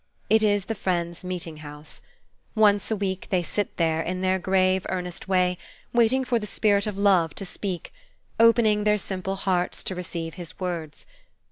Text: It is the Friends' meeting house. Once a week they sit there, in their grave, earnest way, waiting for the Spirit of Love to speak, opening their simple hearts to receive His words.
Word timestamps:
It 0.31 0.41
is 0.41 0.65
the 0.65 0.73
Friends' 0.73 1.23
meeting 1.23 1.57
house. 1.57 2.01
Once 2.55 2.89
a 2.89 2.95
week 2.95 3.27
they 3.29 3.43
sit 3.43 3.77
there, 3.77 4.01
in 4.01 4.21
their 4.21 4.39
grave, 4.39 4.83
earnest 4.89 5.27
way, 5.27 5.59
waiting 5.93 6.25
for 6.25 6.39
the 6.39 6.47
Spirit 6.47 6.87
of 6.87 6.97
Love 6.97 7.35
to 7.35 7.45
speak, 7.45 7.93
opening 8.39 8.83
their 8.83 8.97
simple 8.97 9.35
hearts 9.35 9.83
to 9.83 9.93
receive 9.93 10.33
His 10.33 10.59
words. 10.59 11.05